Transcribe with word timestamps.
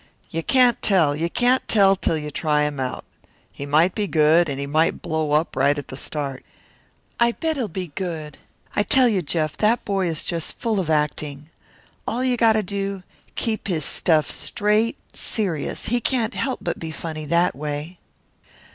"You 0.31 0.41
can't 0.41 0.81
tell. 0.81 1.15
You 1.15 1.29
can't 1.29 1.67
tell 1.67 1.95
till 1.95 2.17
you 2.17 2.31
try 2.31 2.63
him 2.63 2.79
out. 2.79 3.05
He 3.51 3.67
might 3.67 3.93
be 3.93 4.07
good, 4.07 4.49
and 4.49 4.59
he 4.59 4.65
might 4.65 5.03
blow 5.03 5.33
up 5.33 5.55
right 5.55 5.77
at 5.77 5.89
the 5.89 5.95
start." 5.95 6.43
"I 7.19 7.33
bet 7.33 7.55
he'll 7.55 7.67
be 7.67 7.89
good. 7.89 8.39
I 8.75 8.81
tell 8.81 9.07
you. 9.07 9.21
Jeff, 9.21 9.55
that 9.57 9.85
boy 9.85 10.07
is 10.07 10.23
just 10.23 10.57
full 10.57 10.79
of 10.79 10.89
acting. 10.89 11.51
All 12.07 12.23
you 12.23 12.35
got 12.35 12.53
to 12.53 12.63
do 12.63 13.03
keep 13.35 13.67
his 13.67 13.85
stuff 13.85 14.31
straight, 14.31 14.97
serious. 15.13 15.89
He 15.89 16.01
can't 16.01 16.33
help 16.33 16.61
but 16.63 16.79
be 16.79 16.89
funny 16.89 17.25
that 17.25 17.55
way." 17.55 17.99